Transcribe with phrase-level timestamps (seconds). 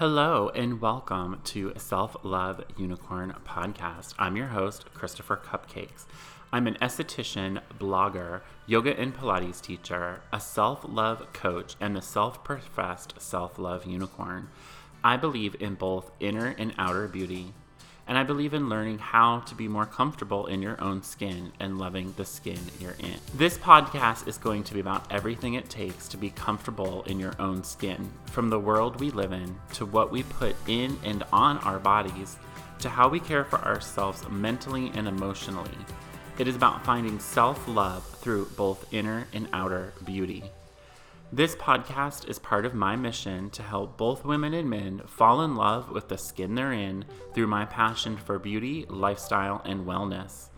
[0.00, 4.14] Hello and welcome to Self Love Unicorn Podcast.
[4.18, 6.06] I'm your host, Christopher Cupcakes.
[6.50, 12.42] I'm an esthetician, blogger, yoga and Pilates teacher, a self love coach, and a self
[12.42, 14.48] professed self love unicorn.
[15.04, 17.52] I believe in both inner and outer beauty,
[18.10, 21.78] and I believe in learning how to be more comfortable in your own skin and
[21.78, 23.14] loving the skin you're in.
[23.36, 27.34] This podcast is going to be about everything it takes to be comfortable in your
[27.38, 31.58] own skin, from the world we live in to what we put in and on
[31.58, 32.36] our bodies
[32.80, 35.70] to how we care for ourselves mentally and emotionally.
[36.36, 40.50] It is about finding self love through both inner and outer beauty.
[41.32, 45.54] This podcast is part of my mission to help both women and men fall in
[45.54, 50.48] love with the skin they're in through my passion for beauty, lifestyle, and wellness.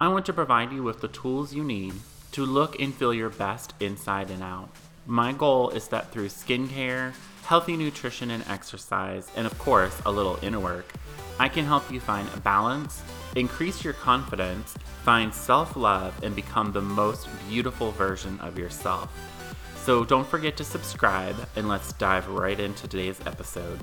[0.00, 1.92] I want to provide you with the tools you need
[2.32, 4.70] to look and feel your best inside and out.
[5.04, 7.12] My goal is that through skincare,
[7.42, 10.90] healthy nutrition and exercise, and of course, a little inner work,
[11.38, 13.02] I can help you find a balance,
[13.34, 19.12] increase your confidence, find self love, and become the most beautiful version of yourself.
[19.86, 23.78] So don't forget to subscribe and let's dive right into today's episode.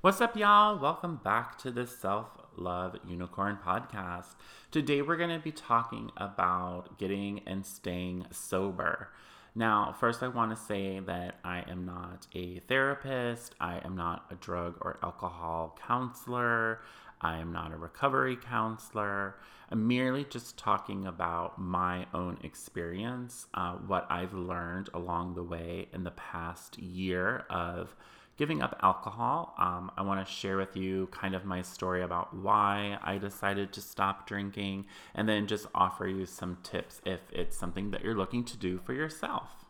[0.00, 0.78] What's up, y'all?
[0.78, 4.34] Welcome back to the Self Love Unicorn podcast.
[4.70, 9.10] Today we're going to be talking about getting and staying sober.
[9.54, 14.24] Now, first, I want to say that I am not a therapist, I am not
[14.30, 16.80] a drug or alcohol counselor,
[17.26, 19.34] I am not a recovery counselor.
[19.68, 25.88] I'm merely just talking about my own experience, uh, what I've learned along the way
[25.92, 27.96] in the past year of
[28.36, 29.54] giving up alcohol.
[29.58, 33.72] Um, I want to share with you kind of my story about why I decided
[33.72, 38.14] to stop drinking and then just offer you some tips if it's something that you're
[38.14, 39.64] looking to do for yourself.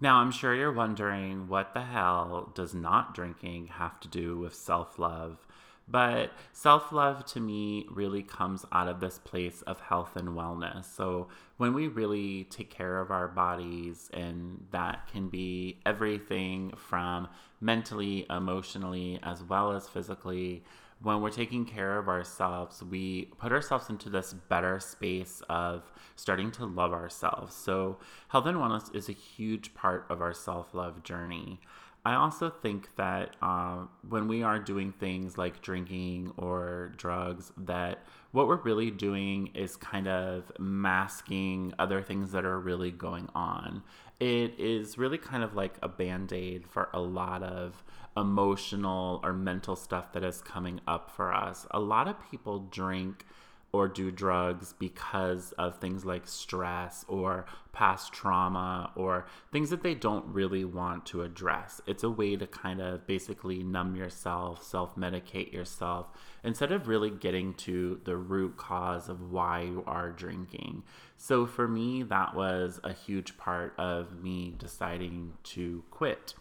[0.00, 4.54] Now, I'm sure you're wondering what the hell does not drinking have to do with
[4.54, 5.44] self love?
[5.88, 10.84] But self love to me really comes out of this place of health and wellness.
[10.84, 17.28] So when we really take care of our bodies, and that can be everything from
[17.60, 20.64] mentally, emotionally, as well as physically,
[21.02, 26.52] when we're taking care of ourselves, we put ourselves into this better space of starting
[26.52, 27.54] to love ourselves.
[27.54, 31.60] So, health and wellness is a huge part of our self love journey.
[32.04, 38.04] I also think that uh, when we are doing things like drinking or drugs, that
[38.32, 43.84] what we're really doing is kind of masking other things that are really going on.
[44.18, 47.84] It is really kind of like a band aid for a lot of
[48.16, 51.66] emotional or mental stuff that is coming up for us.
[51.70, 53.26] A lot of people drink
[53.72, 59.94] or do drugs because of things like stress or past trauma or things that they
[59.94, 61.80] don't really want to address.
[61.86, 66.08] It's a way to kind of basically numb yourself, self medicate yourself,
[66.44, 70.82] instead of really getting to the root cause of why you are drinking.
[71.16, 76.34] So for me, that was a huge part of me deciding to quit.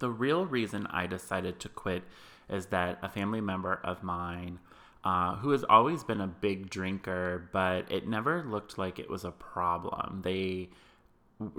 [0.00, 2.02] The real reason I decided to quit
[2.48, 4.58] is that a family member of mine
[5.04, 9.24] uh, who has always been a big drinker, but it never looked like it was
[9.24, 10.22] a problem.
[10.24, 10.70] They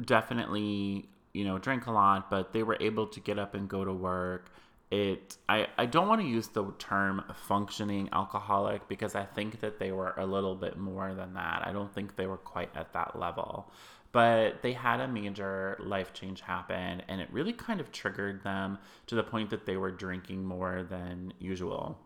[0.03, 3.85] definitely, you know, drank a lot, but they were able to get up and go
[3.85, 4.51] to work.
[4.89, 9.77] It, I, I don't want to use the term functioning alcoholic because I think that
[9.77, 11.63] they were a little bit more than that.
[11.65, 13.71] I don't think they were quite at that level.
[14.11, 18.79] But they had a major life change happen, and it really kind of triggered them
[19.07, 21.99] to the point that they were drinking more than usual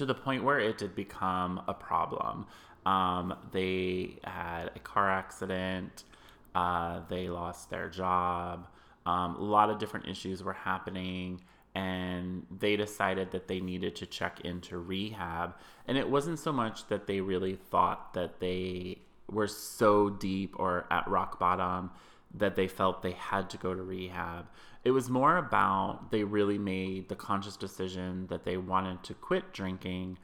[0.00, 2.46] to the point where it did become a problem.
[2.86, 6.04] Um, they had a car accident,
[6.54, 8.66] uh, they lost their job,
[9.04, 11.42] um, a lot of different issues were happening,
[11.74, 15.54] and they decided that they needed to check into rehab.
[15.86, 20.86] And it wasn't so much that they really thought that they were so deep or
[20.90, 21.90] at rock bottom
[22.34, 24.46] that they felt they had to go to rehab.
[24.82, 29.52] It was more about they really made the conscious decision that they wanted to quit
[29.52, 30.18] drinking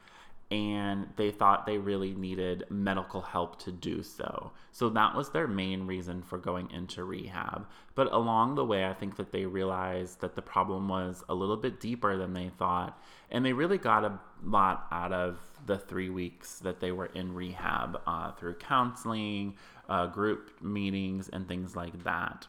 [0.51, 4.53] and they thought they really needed medical help to do so.
[4.71, 7.67] So that was their main reason for going into rehab.
[7.97, 11.57] But along the way, I think that they realized that the problem was a little
[11.57, 13.01] bit deeper than they thought.
[13.31, 17.35] And they really got a lot out of the three weeks that they were in
[17.35, 19.55] rehab uh, through counseling,
[19.89, 22.47] uh, group meetings, and things like that.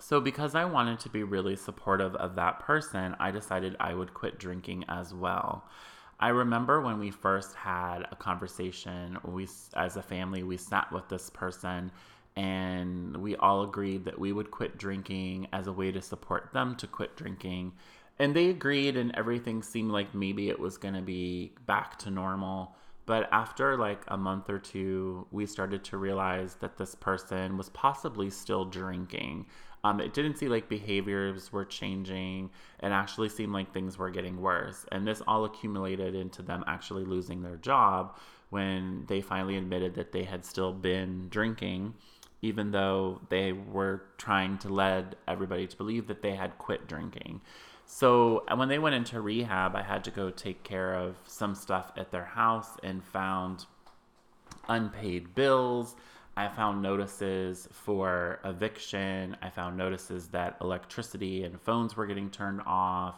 [0.00, 4.14] So, because I wanted to be really supportive of that person, I decided I would
[4.14, 5.64] quit drinking as well.
[6.18, 11.08] I remember when we first had a conversation, we as a family, we sat with
[11.08, 11.90] this person
[12.36, 16.76] and we all agreed that we would quit drinking as a way to support them
[16.76, 17.72] to quit drinking.
[18.18, 22.10] And they agreed, and everything seemed like maybe it was going to be back to
[22.10, 22.76] normal.
[23.04, 27.68] But after like a month or two, we started to realize that this person was
[27.70, 29.46] possibly still drinking.
[29.84, 32.50] Um, it didn't seem like behaviors were changing.
[32.82, 34.86] It actually seemed like things were getting worse.
[34.92, 38.16] And this all accumulated into them actually losing their job
[38.50, 41.94] when they finally admitted that they had still been drinking,
[42.42, 47.40] even though they were trying to lead everybody to believe that they had quit drinking.
[47.84, 51.90] So when they went into rehab, I had to go take care of some stuff
[51.96, 53.66] at their house and found
[54.68, 55.96] unpaid bills.
[56.36, 59.36] I found notices for eviction.
[59.42, 63.16] I found notices that electricity and phones were getting turned off.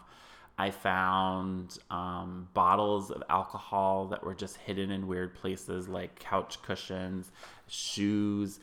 [0.58, 6.62] I found um, bottles of alcohol that were just hidden in weird places like couch
[6.62, 7.31] cushions,
[7.66, 8.61] shoes,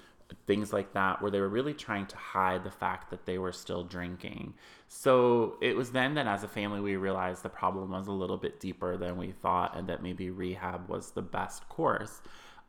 [0.47, 3.51] things like that, where they were really trying to hide the fact that they were
[3.51, 4.53] still drinking.
[4.87, 8.37] So it was then that as a family, we realized the problem was a little
[8.37, 12.21] bit deeper than we thought, and that maybe rehab was the best course.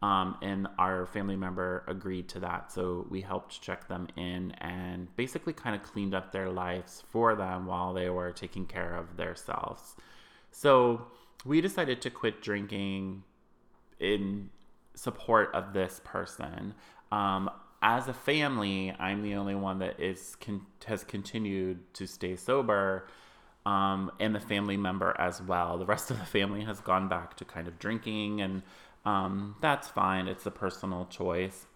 [0.03, 2.73] Um, and our family member agreed to that.
[2.73, 7.37] So we helped check them in and basically kind of cleaned up their lives for
[7.37, 9.95] them while they were taking care of themselves.
[10.51, 11.07] So
[11.45, 13.23] we decided to quit drinking
[14.01, 14.51] in
[14.95, 16.75] support of this person.
[17.13, 17.49] Um,
[17.81, 23.09] as a family, I'm the only one that is con- has continued to stay sober,
[23.67, 25.79] um, and the family member as well.
[25.79, 28.63] The rest of the family has gone back to kind of drinking, and
[29.05, 30.29] um, that's fine.
[30.29, 31.67] It's a personal choice.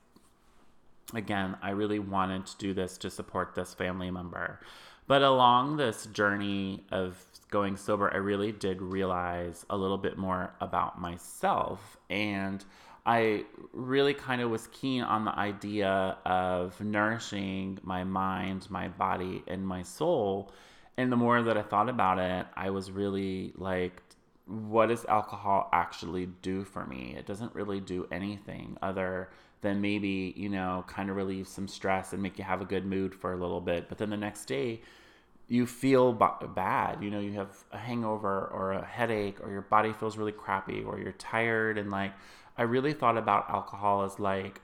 [1.14, 4.60] Again, I really wanted to do this to support this family member.
[5.06, 10.52] But along this journey of going sober, I really did realize a little bit more
[10.60, 11.96] about myself.
[12.10, 12.64] And
[13.04, 19.44] I really kind of was keen on the idea of nourishing my mind, my body,
[19.46, 20.50] and my soul.
[20.96, 24.02] And the more that I thought about it, I was really like,
[24.46, 27.14] what does alcohol actually do for me?
[27.18, 29.28] It doesn't really do anything other
[29.60, 32.86] than maybe, you know, kind of relieve some stress and make you have a good
[32.86, 33.88] mood for a little bit.
[33.88, 34.80] But then the next day,
[35.48, 37.02] you feel b- bad.
[37.02, 40.82] You know, you have a hangover or a headache, or your body feels really crappy,
[40.82, 42.12] or you're tired, and like,
[42.58, 44.60] I really thought about alcohol as like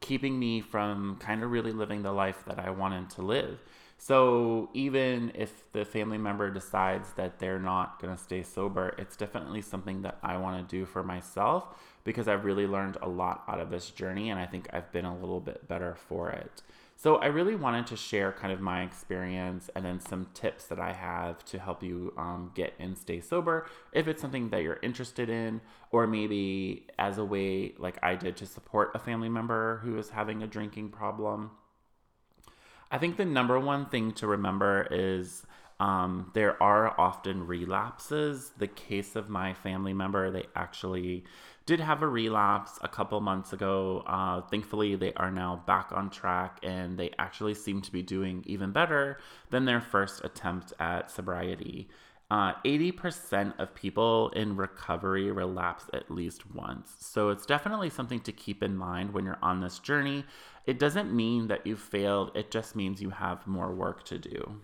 [0.00, 3.60] keeping me from kind of really living the life that I wanted to live.
[4.02, 9.14] So even if the family member decides that they're not going to stay sober, it's
[9.14, 11.66] definitely something that I want to do for myself
[12.02, 15.04] because I've really learned a lot out of this journey and I think I've been
[15.04, 16.62] a little bit better for it.
[16.96, 20.80] So I really wanted to share kind of my experience and then some tips that
[20.80, 24.80] I have to help you um, get and stay sober if it's something that you're
[24.82, 25.60] interested in,
[25.90, 30.08] or maybe as a way like I did to support a family member who is
[30.08, 31.50] having a drinking problem.
[32.90, 35.46] I think the number one thing to remember is
[35.78, 38.52] um, there are often relapses.
[38.58, 41.24] The case of my family member, they actually
[41.66, 44.02] did have a relapse a couple months ago.
[44.06, 48.42] Uh, thankfully, they are now back on track and they actually seem to be doing
[48.46, 49.18] even better
[49.50, 51.88] than their first attempt at sobriety.
[52.30, 56.94] Uh, 80% of people in recovery relapse at least once.
[57.00, 60.24] So it's definitely something to keep in mind when you're on this journey.
[60.64, 64.60] It doesn't mean that you failed, it just means you have more work to do.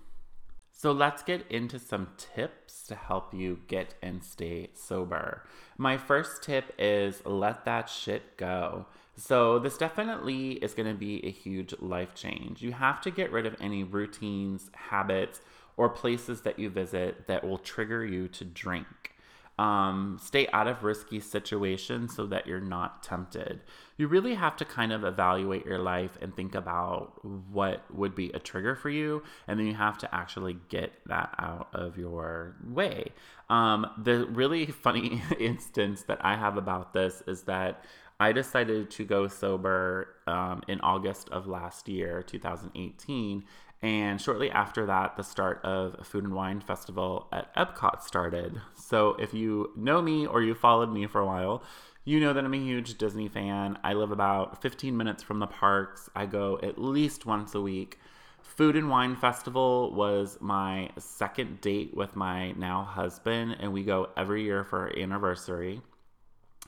[0.70, 5.42] So let's get into some tips to help you get and stay sober.
[5.78, 8.86] My first tip is let that shit go.
[9.18, 12.60] So, this definitely is going to be a huge life change.
[12.60, 15.40] You have to get rid of any routines, habits,
[15.76, 19.12] or places that you visit that will trigger you to drink.
[19.58, 23.62] Um, stay out of risky situations so that you're not tempted.
[23.96, 28.30] You really have to kind of evaluate your life and think about what would be
[28.32, 32.56] a trigger for you, and then you have to actually get that out of your
[32.68, 33.12] way.
[33.48, 37.82] Um, the really funny instance that I have about this is that
[38.18, 43.44] I decided to go sober um, in August of last year, 2018,
[43.82, 48.60] and shortly after that, the start of a food and wine festival at Epcot started.
[48.74, 51.62] So if you know me or you followed me for a while,
[52.04, 53.78] you know that I'm a huge Disney fan.
[53.82, 56.08] I live about 15 minutes from the parks.
[56.14, 57.98] I go at least once a week.
[58.40, 64.08] Food and Wine Festival was my second date with my now husband, and we go
[64.16, 65.82] every year for our anniversary.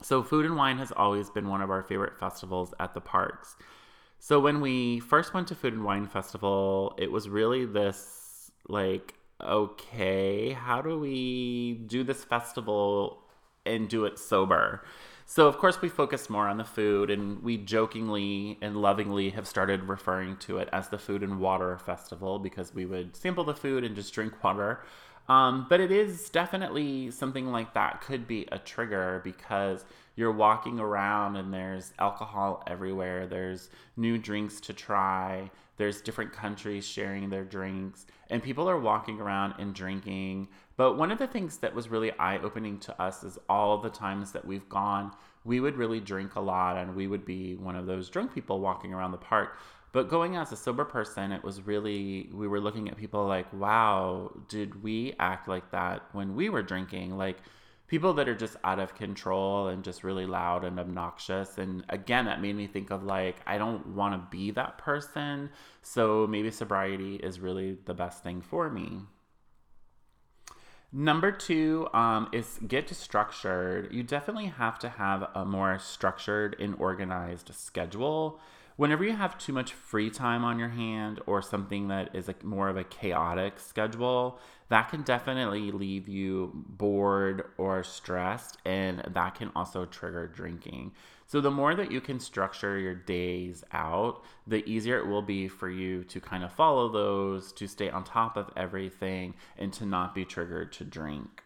[0.02, 3.56] So, Food and Wine has always been one of our favorite festivals at the parks.
[4.18, 9.14] So when we first went to Food and Wine Festival, it was really this like,
[9.42, 13.22] okay, how do we do this festival
[13.64, 14.84] and do it sober?
[15.30, 19.46] So, of course, we focused more on the food, and we jokingly and lovingly have
[19.46, 23.52] started referring to it as the Food and Water Festival because we would sample the
[23.52, 24.82] food and just drink water.
[25.28, 29.84] Um, but it is definitely something like that could be a trigger because
[30.18, 33.28] you're walking around and there's alcohol everywhere.
[33.28, 35.48] There's new drinks to try.
[35.76, 40.48] There's different countries sharing their drinks, and people are walking around and drinking.
[40.76, 43.90] But one of the things that was really eye opening to us is all the
[43.90, 45.12] times that we've gone,
[45.44, 48.58] we would really drink a lot, and we would be one of those drunk people
[48.58, 49.60] walking around the park.
[49.92, 53.50] But going as a sober person, it was really, we were looking at people like,
[53.52, 57.16] wow, did we act like that when we were drinking?
[57.16, 57.36] Like,
[57.88, 61.58] people that are just out of control and just really loud and obnoxious.
[61.58, 65.50] And again, that made me think of like, I don't want to be that person.
[65.82, 69.00] So maybe sobriety is really the best thing for me.
[70.92, 73.92] Number two um, is get structured.
[73.92, 78.40] You definitely have to have a more structured and organized schedule
[78.78, 82.34] whenever you have too much free time on your hand or something that is a,
[82.44, 89.34] more of a chaotic schedule, that can definitely leave you bored or stressed, and that
[89.34, 90.92] can also trigger drinking.
[91.26, 95.48] So, the more that you can structure your days out, the easier it will be
[95.48, 99.86] for you to kind of follow those, to stay on top of everything, and to
[99.86, 101.42] not be triggered to drink.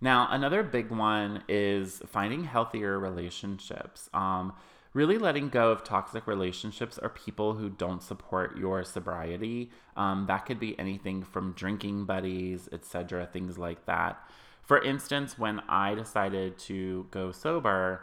[0.00, 4.08] Now, another big one is finding healthier relationships.
[4.14, 4.54] Um,
[4.94, 9.70] really letting go of toxic relationships or people who don't support your sobriety.
[9.96, 14.18] Um, that could be anything from drinking buddies, etc., things like that.
[14.62, 18.02] For instance, when I decided to go sober,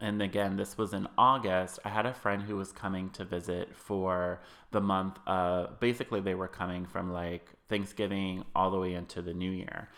[0.00, 3.74] and again, this was in August, I had a friend who was coming to visit
[3.74, 4.42] for
[4.72, 5.18] the month.
[5.26, 9.88] Of, basically, they were coming from like Thanksgiving all the way into the new year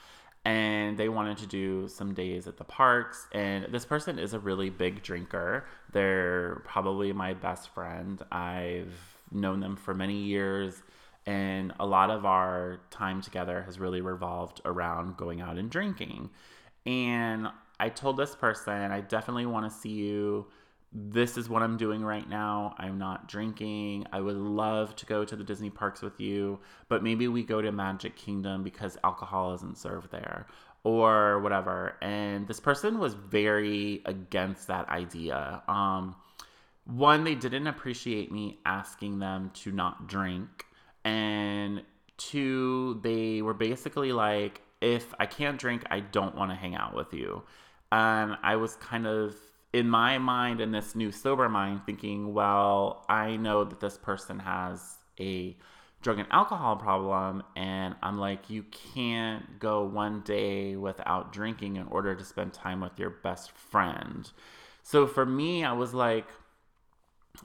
[0.44, 3.26] and they wanted to do some days at the parks.
[3.32, 5.66] And this person is a really big drinker.
[5.92, 8.22] They're probably my best friend.
[8.32, 8.94] I've
[9.30, 10.82] known them for many years,
[11.26, 16.30] and a lot of our time together has really revolved around going out and drinking.
[16.86, 20.46] And I told this person, I definitely want to see you
[20.92, 22.74] this is what I'm doing right now.
[22.78, 24.06] I'm not drinking.
[24.12, 27.62] I would love to go to the Disney parks with you, but maybe we go
[27.62, 30.46] to Magic Kingdom because alcohol isn't served there
[30.82, 31.96] or whatever.
[32.02, 35.62] And this person was very against that idea.
[35.68, 36.16] Um,
[36.84, 40.66] one, they didn't appreciate me asking them to not drink.
[41.04, 41.82] And
[42.16, 46.94] two, they were basically like, if I can't drink, I don't want to hang out
[46.96, 47.42] with you.
[47.92, 49.36] And I was kind of
[49.72, 54.40] in my mind, in this new sober mind, thinking, well, I know that this person
[54.40, 55.56] has a
[56.02, 57.42] drug and alcohol problem.
[57.56, 62.80] And I'm like, you can't go one day without drinking in order to spend time
[62.80, 64.30] with your best friend.
[64.82, 66.26] So for me, I was like,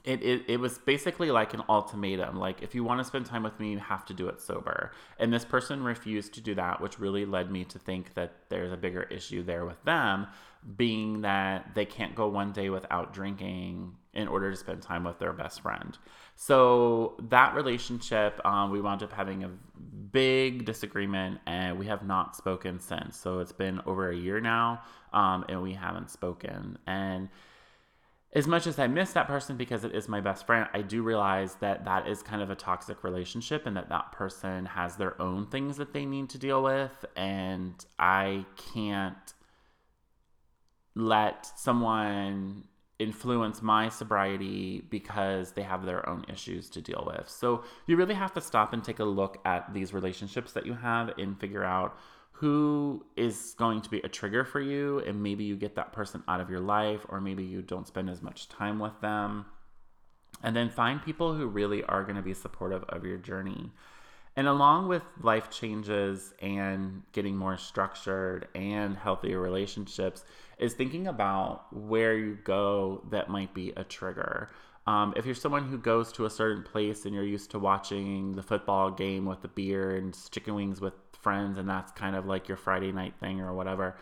[0.04, 3.42] it, it, it was basically like an ultimatum like if you want to spend time
[3.42, 6.80] with me you have to do it sober and this person refused to do that
[6.80, 10.26] which really led me to think that there's a bigger issue there with them
[10.76, 15.18] being that they can't go one day without drinking in order to spend time with
[15.18, 15.96] their best friend.
[16.34, 19.50] So that relationship um, we wound up having a
[20.10, 23.18] big disagreement and we have not spoken since.
[23.18, 24.82] So it's been over a year now
[25.12, 26.78] um, and we haven't spoken.
[26.86, 27.28] And
[28.32, 31.02] as much as I miss that person because it is my best friend, I do
[31.02, 35.20] realize that that is kind of a toxic relationship and that that person has their
[35.20, 37.04] own things that they need to deal with.
[37.16, 38.44] And I
[38.74, 39.32] can't
[40.96, 42.64] let someone
[42.98, 47.28] influence my sobriety because they have their own issues to deal with.
[47.28, 50.72] So you really have to stop and take a look at these relationships that you
[50.72, 51.96] have and figure out
[52.32, 55.00] who is going to be a trigger for you.
[55.00, 58.08] And maybe you get that person out of your life or maybe you don't spend
[58.08, 59.44] as much time with them.
[60.42, 63.70] And then find people who really are going to be supportive of your journey
[64.36, 70.24] and along with life changes and getting more structured and healthier relationships
[70.58, 74.50] is thinking about where you go that might be a trigger.
[74.86, 78.32] Um, if you're someone who goes to a certain place and you're used to watching
[78.32, 82.26] the football game with the beer and chicken wings with friends and that's kind of
[82.26, 83.96] like your Friday night thing or whatever,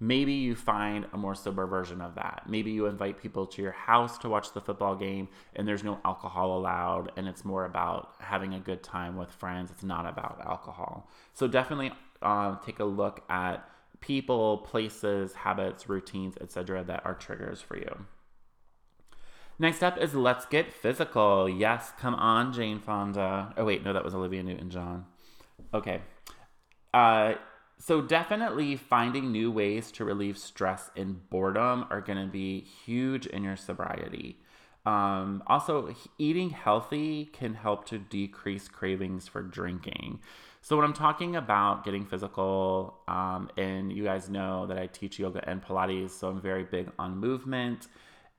[0.00, 2.44] maybe you find a more sober version of that.
[2.48, 5.98] Maybe you invite people to your house to watch the football game and there's no
[6.04, 9.70] alcohol allowed and it's more about having a good time with friends.
[9.70, 11.10] It's not about alcohol.
[11.34, 13.68] So definitely uh, take a look at
[14.00, 16.84] people, places, habits, routines, etc.
[16.84, 18.06] that are triggers for you.
[19.58, 21.48] Next up is Let's Get Physical.
[21.48, 23.52] Yes, come on, Jane Fonda.
[23.56, 25.06] Oh, wait, no, that was Olivia Newton John.
[25.74, 26.00] Okay,
[26.94, 27.34] uh,
[27.78, 33.26] so definitely finding new ways to relieve stress and boredom are going to be huge
[33.26, 34.40] in your sobriety.
[34.84, 40.20] Um, also, eating healthy can help to decrease cravings for drinking.
[40.62, 45.18] So, when I'm talking about getting physical, um, and you guys know that I teach
[45.18, 47.86] yoga and Pilates, so I'm very big on movement.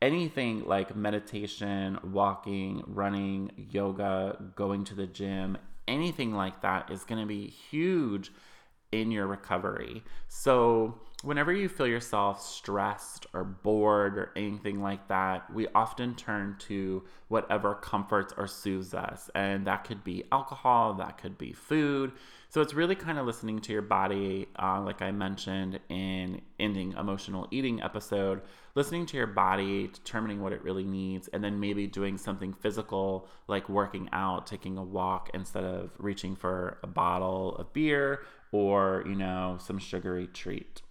[0.01, 7.21] Anything like meditation, walking, running, yoga, going to the gym, anything like that is going
[7.21, 8.31] to be huge
[8.91, 10.03] in your recovery.
[10.27, 16.55] So, whenever you feel yourself stressed or bored or anything like that, we often turn
[16.59, 19.29] to whatever comforts or soothes us.
[19.35, 22.13] And that could be alcohol, that could be food.
[22.51, 26.93] So it's really kind of listening to your body, uh, like I mentioned in ending
[26.93, 28.41] emotional eating episode,
[28.73, 33.27] listening to your body, determining what it really needs, and then maybe doing something physical
[33.47, 39.03] like working out, taking a walk instead of reaching for a bottle of beer or,
[39.07, 40.81] you know, some sugary treat.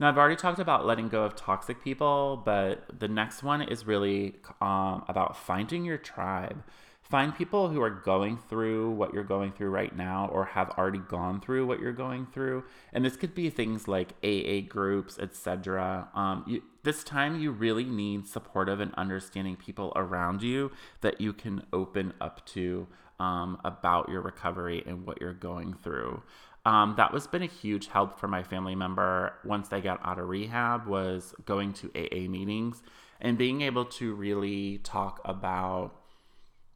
[0.00, 3.86] Now, I've already talked about letting go of toxic people, but the next one is
[3.86, 6.62] really um, about finding your tribe.
[7.02, 10.98] Find people who are going through what you're going through right now or have already
[10.98, 12.64] gone through what you're going through.
[12.92, 16.08] And this could be things like AA groups, etc.
[16.14, 20.70] Um, this time, you really need supportive and understanding people around you
[21.00, 22.86] that you can open up to
[23.18, 26.22] um, about your recovery and what you're going through.
[26.64, 30.18] Um, that was been a huge help for my family member once they got out
[30.18, 32.82] of rehab was going to AA meetings
[33.20, 35.94] and being able to really talk about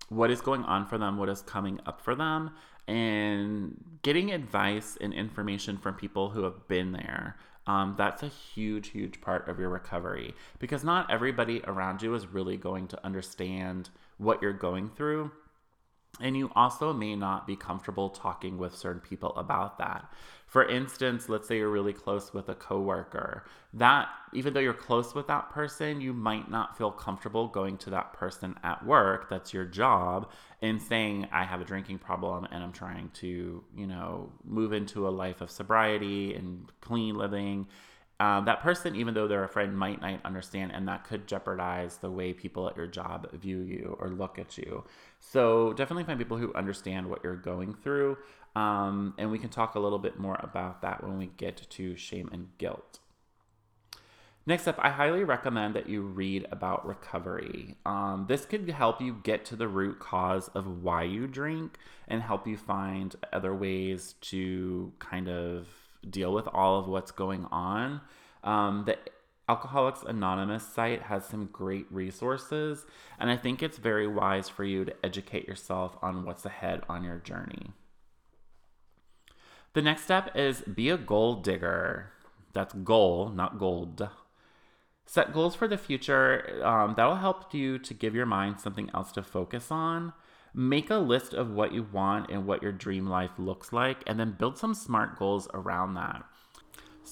[0.08, 2.50] what is going on for them, what is coming up for them,
[2.88, 7.36] and getting advice and information from people who have been there.
[7.66, 12.26] Um, that's a huge, huge part of your recovery because not everybody around you is
[12.26, 15.30] really going to understand what you're going through.
[16.20, 20.12] And you also may not be comfortable talking with certain people about that.
[20.46, 23.46] For instance, let's say you're really close with a coworker.
[23.72, 27.90] That even though you're close with that person, you might not feel comfortable going to
[27.90, 32.62] that person at work, that's your job, and saying I have a drinking problem and
[32.62, 37.66] I'm trying to, you know, move into a life of sobriety and clean living
[38.22, 41.96] um, that person, even though they're a friend, might not understand, and that could jeopardize
[41.96, 44.84] the way people at your job view you or look at you.
[45.24, 48.18] So definitely find people who understand what you're going through,
[48.56, 51.96] um, and we can talk a little bit more about that when we get to
[51.96, 52.98] shame and guilt.
[54.44, 57.76] Next up, I highly recommend that you read about recovery.
[57.86, 62.20] Um, this could help you get to the root cause of why you drink and
[62.20, 65.68] help you find other ways to kind of
[66.10, 68.00] deal with all of what's going on.
[68.42, 68.98] Um, the
[69.52, 72.86] Alcoholics Anonymous site has some great resources,
[73.18, 77.04] and I think it's very wise for you to educate yourself on what's ahead on
[77.04, 77.72] your journey.
[79.74, 82.12] The next step is be a goal digger.
[82.54, 84.08] That's goal, not gold.
[85.04, 86.62] Set goals for the future.
[86.64, 90.14] Um, that'll help you to give your mind something else to focus on.
[90.54, 94.18] Make a list of what you want and what your dream life looks like, and
[94.18, 96.24] then build some smart goals around that.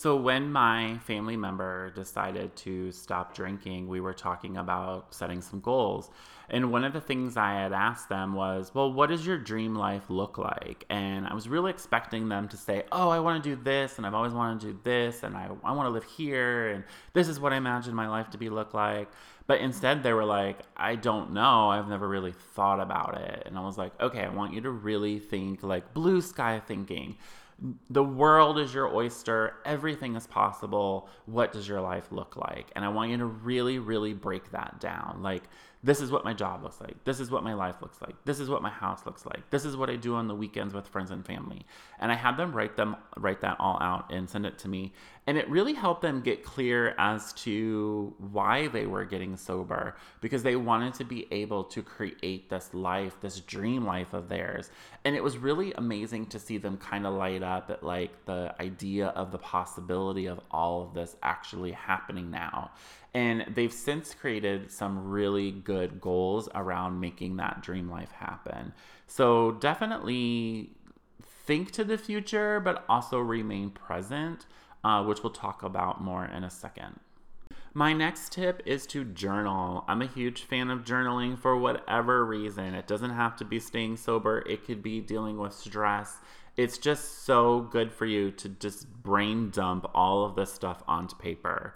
[0.01, 5.61] So, when my family member decided to stop drinking, we were talking about setting some
[5.61, 6.09] goals.
[6.49, 9.75] And one of the things I had asked them was, Well, what does your dream
[9.75, 10.87] life look like?
[10.89, 14.07] And I was really expecting them to say, Oh, I want to do this, and
[14.07, 16.83] I've always wanted to do this, and I, I want to live here, and
[17.13, 19.11] this is what I imagine my life to be look like.
[19.47, 21.69] But instead, they were like, I don't know.
[21.69, 23.43] I've never really thought about it.
[23.45, 27.19] And I was like, okay, I want you to really think like blue sky thinking.
[27.91, 29.57] The world is your oyster.
[29.65, 31.09] Everything is possible.
[31.27, 32.71] What does your life look like?
[32.75, 35.21] And I want you to really, really break that down.
[35.23, 35.45] Like,
[35.83, 37.03] this is what my job looks like.
[37.05, 38.15] This is what my life looks like.
[38.27, 39.49] This is what my house looks like.
[39.51, 41.65] This is what I do on the weekends with friends and family.
[41.99, 44.93] And I had them write them write that all out and send it to me.
[45.27, 50.43] And it really helped them get clear as to why they were getting sober because
[50.43, 54.71] they wanted to be able to create this life, this dream life of theirs.
[55.05, 58.55] And it was really amazing to see them kind of light up at like the
[58.61, 62.73] idea of the possibility of all of this actually happening now.
[63.13, 68.73] And they've since created some really good goals around making that dream life happen.
[69.07, 70.71] So definitely
[71.45, 74.47] think to the future, but also remain present,
[74.85, 77.01] uh, which we'll talk about more in a second.
[77.73, 79.85] My next tip is to journal.
[79.87, 82.75] I'm a huge fan of journaling for whatever reason.
[82.75, 86.17] It doesn't have to be staying sober, it could be dealing with stress.
[86.57, 91.15] It's just so good for you to just brain dump all of this stuff onto
[91.17, 91.75] paper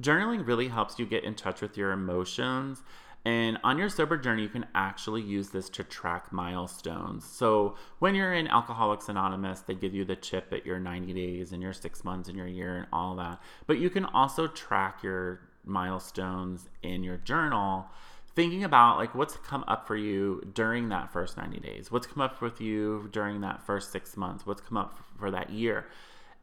[0.00, 2.82] journaling really helps you get in touch with your emotions
[3.24, 7.24] And on your sober journey, you can actually use this to track milestones.
[7.24, 11.50] So when you're in Alcoholics Anonymous, they give you the chip at your 90 days
[11.50, 13.40] and your six months and your year and all that.
[13.66, 17.86] But you can also track your milestones in your journal
[18.36, 22.20] thinking about like what's come up for you during that first 90 days what's come
[22.20, 25.86] up with you during that first six months what's come up for that year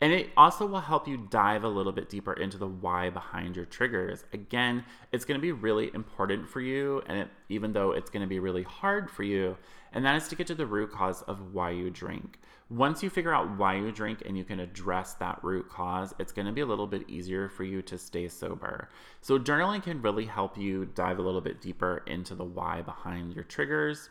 [0.04, 3.56] and it also will help you dive a little bit deeper into the why behind
[3.56, 4.26] your triggers.
[4.34, 8.22] Again, it's going to be really important for you, and it, even though it's going
[8.22, 9.56] to be really hard for you,
[9.94, 12.42] and that is to get to the root cause of why you drink.
[12.70, 16.34] Once you figure out why you drink and you can address that root cause, it's
[16.34, 18.90] going to be a little bit easier for you to stay sober.
[19.22, 23.36] So, journaling can really help you dive a little bit deeper into the why behind
[23.36, 24.10] your triggers.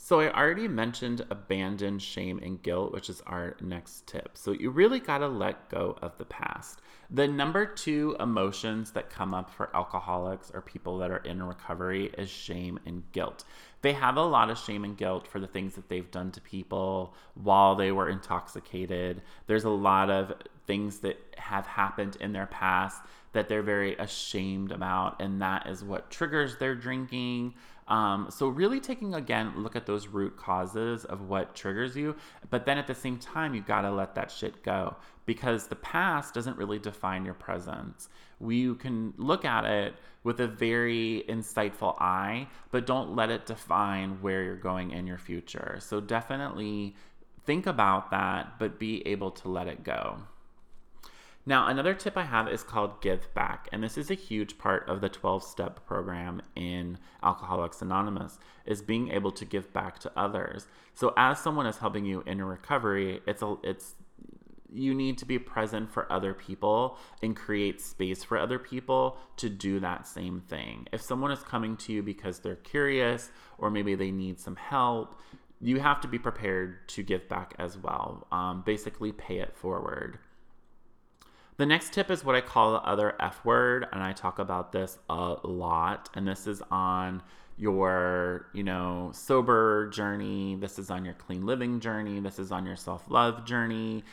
[0.00, 4.38] So, I already mentioned abandon shame and guilt, which is our next tip.
[4.38, 6.80] So, you really got to let go of the past.
[7.10, 12.12] The number two emotions that come up for alcoholics or people that are in recovery
[12.16, 13.44] is shame and guilt.
[13.82, 16.40] They have a lot of shame and guilt for the things that they've done to
[16.40, 19.22] people while they were intoxicated.
[19.48, 20.32] There's a lot of
[20.68, 25.82] things that have happened in their past that they're very ashamed about, and that is
[25.82, 27.54] what triggers their drinking.
[27.88, 32.16] Um, so, really taking again, look at those root causes of what triggers you,
[32.50, 36.34] but then at the same time, you gotta let that shit go because the past
[36.34, 38.10] doesn't really define your presence.
[38.40, 44.20] We can look at it with a very insightful eye, but don't let it define
[44.20, 45.78] where you're going in your future.
[45.80, 46.94] So, definitely
[47.46, 50.18] think about that, but be able to let it go.
[51.48, 54.86] Now, another tip I have is called Give Back, and this is a huge part
[54.86, 60.66] of the 12-step program in Alcoholics Anonymous is being able to give back to others.
[60.92, 63.94] So as someone is helping you in recovery, it's a it's
[64.70, 69.48] you need to be present for other people and create space for other people to
[69.48, 70.86] do that same thing.
[70.92, 75.18] If someone is coming to you because they're curious or maybe they need some help,
[75.62, 78.26] you have to be prepared to give back as well.
[78.30, 80.18] Um, basically, pay it forward.
[81.58, 84.70] The next tip is what I call the other F word, and I talk about
[84.70, 86.08] this a lot.
[86.14, 87.20] And this is on
[87.56, 90.54] your, you know, sober journey.
[90.54, 92.20] This is on your clean living journey.
[92.20, 94.04] This is on your self love journey.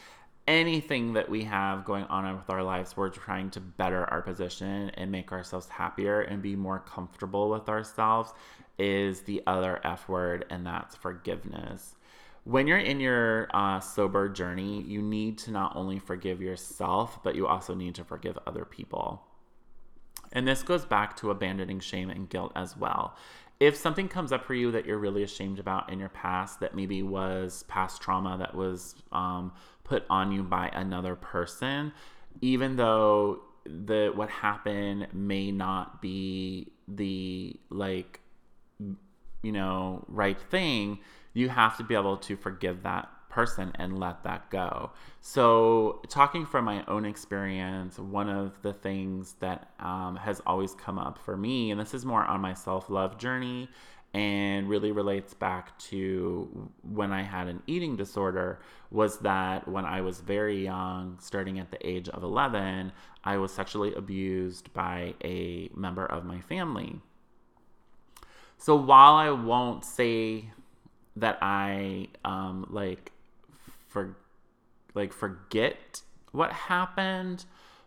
[0.47, 4.89] Anything that we have going on with our lives, we're trying to better our position
[4.95, 8.33] and make ourselves happier and be more comfortable with ourselves,
[8.79, 11.95] is the other F word, and that's forgiveness
[12.45, 17.35] when you're in your uh, sober journey, you need to not only forgive yourself, but
[17.35, 19.23] you also need to forgive other people.
[20.31, 23.15] And this goes back to abandoning shame and guilt as well.
[23.59, 26.75] If something comes up for you that you're really ashamed about in your past, that
[26.75, 29.51] maybe was past trauma that was um,
[29.83, 31.93] put on you by another person,
[32.41, 38.19] even though the what happened may not be the like
[39.41, 40.99] you know right thing
[41.35, 44.89] you have to be able to forgive that person and let that go.
[45.21, 50.97] So, talking from my own experience, one of the things that um, has always come
[50.97, 53.67] up for me, and this is more on my self love journey
[54.13, 59.99] and really relates back to when I had an eating disorder, was that when I
[59.99, 62.93] was very young, starting at the age of 11,
[63.25, 67.01] I was sexually abused by a member of my family.
[68.57, 70.51] So, while I won't say
[71.15, 73.11] that I um like
[73.87, 74.17] for
[74.93, 76.01] like forget
[76.31, 77.45] what happened,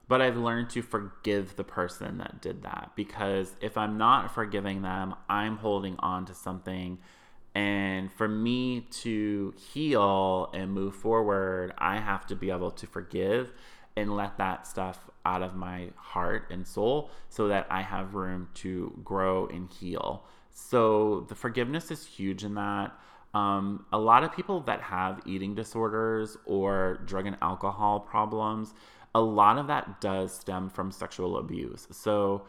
[0.08, 4.82] but I've learned to forgive the person that did that because if I'm not forgiving
[4.82, 6.98] them, I'm holding on to something
[7.54, 13.52] and for me to heal and move forward, I have to be able to forgive
[13.96, 18.48] and let that stuff out of my heart and soul so that I have room
[18.54, 20.24] to grow and heal.
[20.50, 22.92] So the forgiveness is huge in that.
[23.34, 28.74] Um, a lot of people that have eating disorders or drug and alcohol problems,
[29.14, 31.86] a lot of that does stem from sexual abuse.
[31.90, 32.44] So,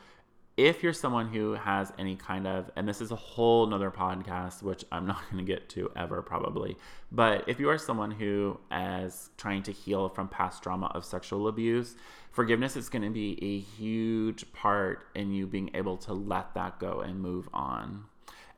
[0.58, 4.62] if you're someone who has any kind of, and this is a whole nother podcast,
[4.62, 6.76] which I'm not going to get to ever probably,
[7.14, 11.48] but if you are someone who is trying to heal from past trauma of sexual
[11.48, 11.96] abuse,
[12.32, 16.78] forgiveness is going to be a huge part in you being able to let that
[16.78, 18.04] go and move on.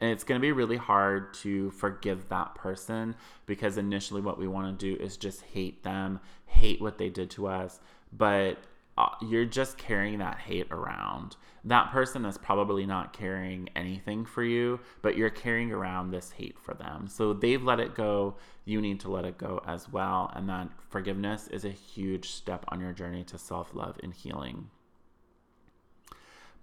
[0.01, 4.47] And it's going to be really hard to forgive that person because initially what we
[4.47, 7.79] want to do is just hate them, hate what they did to us.
[8.11, 8.57] But
[8.97, 11.37] uh, you're just carrying that hate around.
[11.63, 16.57] That person is probably not carrying anything for you, but you're carrying around this hate
[16.59, 17.07] for them.
[17.07, 18.35] So they've let it go.
[18.65, 20.31] You need to let it go as well.
[20.35, 24.71] And that forgiveness is a huge step on your journey to self love and healing.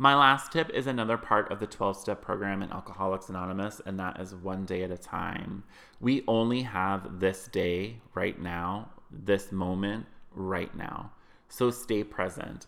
[0.00, 3.98] My last tip is another part of the 12 step program in Alcoholics Anonymous, and
[3.98, 5.64] that is one day at a time.
[6.00, 11.10] We only have this day right now, this moment right now.
[11.48, 12.66] So stay present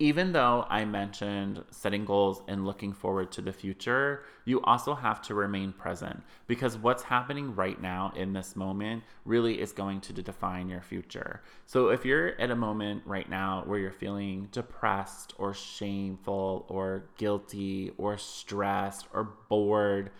[0.00, 5.22] even though I mentioned setting goals and looking forward to the future, you also have
[5.22, 10.12] to remain present because what's happening right now in this moment really is going to
[10.12, 11.42] define your future.
[11.66, 17.04] So if you're at a moment right now where you're feeling depressed or shameful or
[17.16, 20.10] guilty or stressed or bored,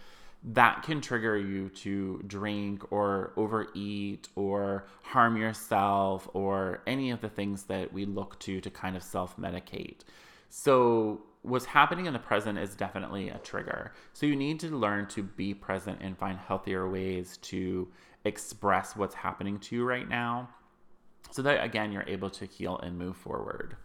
[0.45, 7.31] that can trigger you to drink or overeat or harm yourself or any of the
[7.31, 10.01] things that we look to to kind of self medicate.
[10.51, 13.93] So, what's happening in the present is definitely a trigger.
[14.13, 17.89] So, you need to learn to be present and find healthier ways to
[18.25, 20.49] express what's happening to you right now
[21.31, 23.77] so that again you're able to heal and move forward.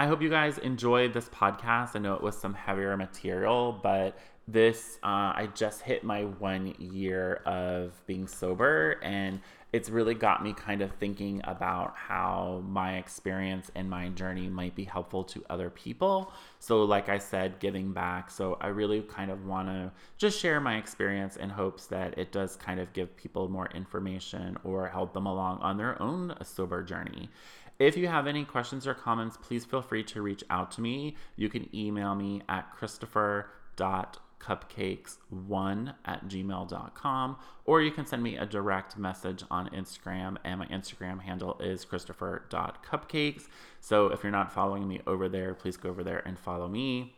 [0.00, 1.96] I hope you guys enjoyed this podcast.
[1.96, 4.16] I know it was some heavier material, but
[4.48, 9.40] this uh, i just hit my one year of being sober and
[9.72, 14.74] it's really got me kind of thinking about how my experience and my journey might
[14.74, 16.32] be helpful to other people.
[16.58, 18.30] So like i said giving back.
[18.30, 22.32] So i really kind of want to just share my experience in hopes that it
[22.32, 26.82] does kind of give people more information or help them along on their own sober
[26.82, 27.28] journey.
[27.78, 31.14] If you have any questions or comments, please feel free to reach out to me.
[31.36, 38.46] You can email me at christopher.com cupcakes1 at gmail.com or you can send me a
[38.46, 43.48] direct message on Instagram and my Instagram handle is christopher.cupcakes.
[43.80, 47.14] So if you're not following me over there, please go over there and follow me.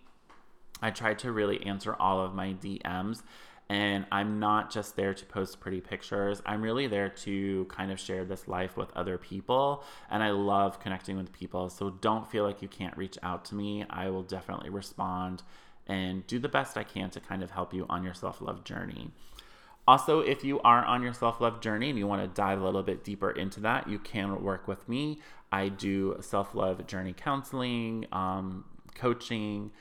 [0.83, 3.23] I try to really answer all of my DMs
[3.71, 6.43] and I'm not just there to post pretty pictures.
[6.45, 9.85] I'm really there to kind of share this life with other people.
[10.11, 11.71] And I love connecting with people.
[11.71, 13.85] So don't feel like you can't reach out to me.
[13.89, 15.45] I will definitely respond
[15.87, 18.65] and do the best I can to kind of help you on your self love
[18.65, 19.11] journey.
[19.89, 22.65] Also, if you are on your self love journey and you want to dive a
[22.65, 25.21] little bit deeper into that, you can work with me.
[25.51, 28.65] I do self love journey counseling, um,
[28.95, 29.73] coaching,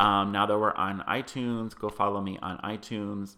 [0.00, 3.36] um, now that we're on iTunes, go follow me on iTunes.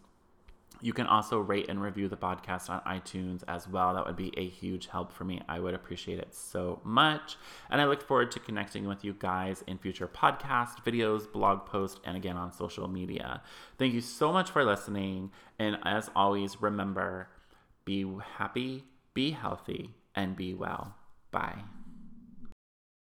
[0.83, 3.95] You can also rate and review the podcast on iTunes as well.
[3.95, 5.41] That would be a huge help for me.
[5.49, 7.37] I would appreciate it so much.
[7.71, 12.01] And I look forward to connecting with you guys in future podcast videos, blog posts,
[12.05, 13.43] and again on social media.
[13.79, 15.31] Thank you so much for listening.
[15.59, 17.29] And as always, remember
[17.87, 20.95] be happy, be healthy, and be well.
[21.31, 21.76] Bye.